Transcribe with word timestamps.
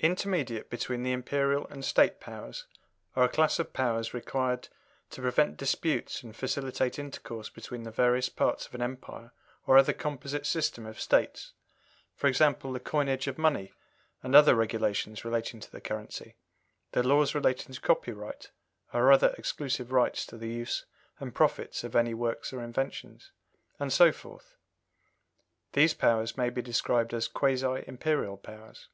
Intermediate 0.00 0.68
between 0.68 1.02
the 1.02 1.12
Imperial 1.12 1.66
and 1.68 1.82
State 1.82 2.20
powers 2.20 2.66
are 3.16 3.24
a 3.24 3.28
class 3.30 3.58
of 3.58 3.72
powers 3.72 4.12
required 4.12 4.68
to 5.08 5.22
prevent 5.22 5.56
disputes 5.56 6.22
and 6.22 6.36
facilitate 6.36 6.98
intercourse 6.98 7.48
between 7.48 7.84
the 7.84 7.90
various 7.90 8.28
parts 8.28 8.66
of 8.66 8.74
an 8.74 8.82
empire 8.82 9.32
or 9.66 9.78
other 9.78 9.94
composite 9.94 10.44
system 10.44 10.84
of 10.84 11.00
States 11.00 11.54
for 12.14 12.26
example, 12.26 12.70
the 12.70 12.80
coinage 12.80 13.26
of 13.26 13.38
money, 13.38 13.72
and 14.22 14.34
other 14.34 14.54
regulations 14.54 15.24
relating 15.24 15.58
to 15.58 15.72
the 15.72 15.80
currency; 15.80 16.34
the 16.92 17.02
laws 17.02 17.34
relating 17.34 17.74
to 17.74 17.80
copyright, 17.80 18.50
or 18.92 19.10
other 19.10 19.34
exclusive 19.38 19.90
rights 19.90 20.26
to 20.26 20.36
the 20.36 20.50
use 20.50 20.84
and 21.18 21.34
profits 21.34 21.82
of 21.82 21.96
any 21.96 22.12
works 22.12 22.52
or 22.52 22.62
inventions; 22.62 23.32
and 23.78 23.90
so 23.90 24.12
forth. 24.12 24.58
These 25.72 25.94
powers 25.94 26.36
may 26.36 26.50
be 26.50 26.60
described 26.60 27.14
as 27.14 27.26
quasi 27.26 27.82
Imperial 27.86 28.36
powers. 28.36 28.88